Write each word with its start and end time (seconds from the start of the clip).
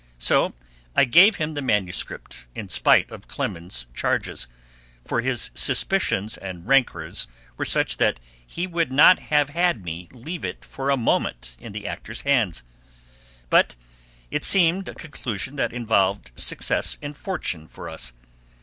So 0.17 0.55
I 0.95 1.05
gave 1.05 1.35
him 1.35 1.53
the 1.53 1.61
manuscript, 1.61 2.47
in 2.55 2.69
spite 2.69 3.11
of 3.11 3.27
Clemens's 3.27 3.85
charges, 3.93 4.47
for 5.05 5.21
his 5.21 5.51
suspicions 5.53 6.37
and 6.37 6.65
rancors 6.65 7.27
were 7.55 7.65
such 7.65 7.97
that 7.97 8.19
he 8.43 8.65
would 8.65 8.91
not 8.91 9.19
have 9.19 9.51
had 9.51 9.85
me 9.85 10.09
leave 10.11 10.43
it 10.43 10.65
for 10.65 10.89
a 10.89 10.97
moment 10.97 11.55
in 11.59 11.71
the 11.71 11.85
actor's 11.85 12.21
hands. 12.21 12.63
But 13.51 13.75
it 14.31 14.43
seemed 14.43 14.89
a 14.89 14.95
conclusion 14.95 15.55
that 15.57 15.71
involved 15.71 16.31
success 16.35 16.97
and 17.03 17.15
fortune 17.15 17.67
for 17.67 17.87
us. 17.87 18.11